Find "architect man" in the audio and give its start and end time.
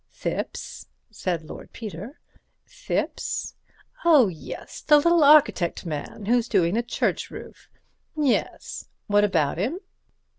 5.23-6.25